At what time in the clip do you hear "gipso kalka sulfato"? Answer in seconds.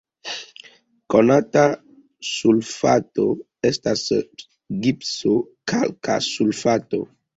4.87-7.05